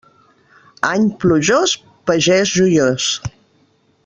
Any 0.91 1.05
plujós, 1.25 1.75
pagès 2.09 2.57
joiós. 2.57 3.13